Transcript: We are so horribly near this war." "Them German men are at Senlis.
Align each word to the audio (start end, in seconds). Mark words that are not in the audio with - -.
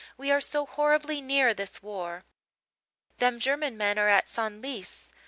We 0.17 0.31
are 0.31 0.41
so 0.41 0.65
horribly 0.65 1.21
near 1.21 1.53
this 1.53 1.83
war." 1.83 2.23
"Them 3.19 3.39
German 3.39 3.77
men 3.77 3.99
are 3.99 4.09
at 4.09 4.27
Senlis. 4.29 5.13